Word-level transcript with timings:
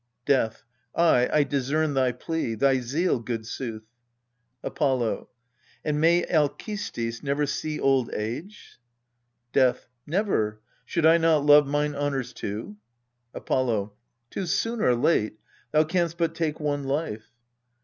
Death. 0.25 0.63
Ay, 0.95 1.29
I 1.31 1.43
discern 1.43 1.93
thy 1.93 2.11
plea 2.11 2.55
thy 2.55 2.79
zeal, 2.79 3.19
good 3.19 3.45
sooth! 3.45 3.83
Apollo. 4.63 5.29
And 5.85 6.01
may 6.01 6.25
Alcestis 6.25 7.21
never 7.21 7.45
see 7.45 7.79
old 7.79 8.11
age? 8.15 8.79
Death. 9.53 9.89
Never: 10.07 10.59
should 10.85 11.05
I 11.05 11.19
not 11.19 11.45
love 11.45 11.67
mine 11.67 11.93
honours 11.95 12.33
too? 12.33 12.77
Apollo. 13.35 13.93
Tis 14.31 14.51
soon 14.57 14.81
or 14.81 14.95
late 14.95 15.37
thou 15.71 15.83
canst 15.83 16.17
but 16.17 16.33
take 16.33 16.59
one 16.59 16.83
life. 16.83 17.27